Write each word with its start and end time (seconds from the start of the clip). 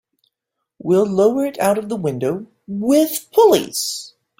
We'll 0.79 1.05
lower 1.05 1.45
it 1.45 1.59
out 1.59 1.77
of 1.77 1.87
the 1.87 1.95
window 1.95 2.47
with 2.65 3.27
pulleys. 3.33 4.15